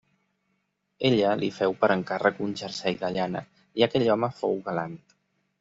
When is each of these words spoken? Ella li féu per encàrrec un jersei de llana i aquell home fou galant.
Ella 1.09 1.33
li 1.41 1.49
féu 1.57 1.75
per 1.83 1.91
encàrrec 1.97 2.41
un 2.47 2.57
jersei 2.63 2.99
de 3.05 3.13
llana 3.19 3.45
i 3.81 3.89
aquell 3.89 4.11
home 4.15 4.35
fou 4.43 4.61
galant. 4.73 4.99